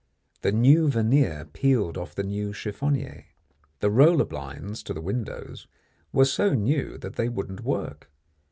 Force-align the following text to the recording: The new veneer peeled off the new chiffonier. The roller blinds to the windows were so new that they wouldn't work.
The 0.41 0.51
new 0.51 0.89
veneer 0.89 1.45
peeled 1.53 1.95
off 1.95 2.15
the 2.15 2.23
new 2.23 2.53
chiffonier. 2.53 3.25
The 3.81 3.91
roller 3.91 4.25
blinds 4.25 4.81
to 4.81 4.95
the 4.95 4.99
windows 4.99 5.67
were 6.11 6.25
so 6.25 6.55
new 6.55 6.97
that 6.97 7.17
they 7.17 7.29
wouldn't 7.29 7.61
work. 7.61 8.09